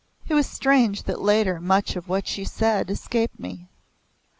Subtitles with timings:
[0.27, 3.67] It was strange that later much of what she said, escaped me.